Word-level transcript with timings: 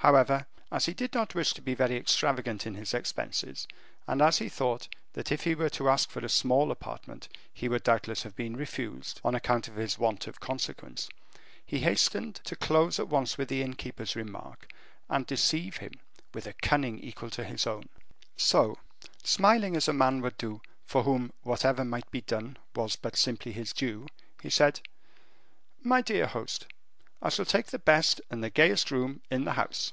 However, 0.00 0.46
as 0.70 0.86
he 0.86 0.94
did 0.94 1.12
not 1.14 1.34
wish 1.34 1.52
to 1.54 1.60
be 1.60 1.74
very 1.74 1.96
extravagant 1.96 2.64
in 2.64 2.76
his 2.76 2.94
expenses, 2.94 3.66
and 4.06 4.22
as 4.22 4.38
he 4.38 4.48
thought 4.48 4.86
that 5.14 5.32
if 5.32 5.42
he 5.42 5.56
were 5.56 5.70
to 5.70 5.88
ask 5.88 6.10
for 6.10 6.24
a 6.24 6.28
small 6.28 6.70
apartment 6.70 7.28
he 7.52 7.68
would 7.68 7.82
doubtless 7.82 8.22
have 8.22 8.36
been 8.36 8.54
refused, 8.56 9.20
on 9.24 9.34
account 9.34 9.66
of 9.66 9.74
his 9.74 9.98
want 9.98 10.28
of 10.28 10.38
consequence, 10.38 11.08
he 11.64 11.80
hastened 11.80 12.36
to 12.44 12.54
close 12.54 13.00
at 13.00 13.08
once 13.08 13.36
with 13.36 13.48
the 13.48 13.62
innkeeper's 13.62 14.14
remark, 14.14 14.70
and 15.08 15.26
deceive 15.26 15.78
him 15.78 15.94
with 16.32 16.46
a 16.46 16.52
cunning 16.52 17.00
equal 17.00 17.30
to 17.30 17.42
his 17.42 17.66
own. 17.66 17.88
So, 18.36 18.78
smiling 19.24 19.74
as 19.74 19.88
a 19.88 19.92
man 19.92 20.20
would 20.20 20.38
do 20.38 20.60
for 20.84 21.02
whom 21.02 21.32
whatever 21.42 21.84
might 21.84 22.08
be 22.12 22.20
done 22.20 22.58
was 22.76 22.94
but 22.94 23.16
simply 23.16 23.50
his 23.50 23.72
due, 23.72 24.06
he 24.40 24.50
said, 24.50 24.78
"My 25.82 26.00
dear 26.00 26.28
host, 26.28 26.66
I 27.22 27.30
shall 27.30 27.46
take 27.46 27.68
the 27.68 27.78
best 27.78 28.20
and 28.28 28.44
the 28.44 28.50
gayest 28.50 28.90
room 28.90 29.22
in 29.30 29.44
the 29.44 29.52
house." 29.54 29.90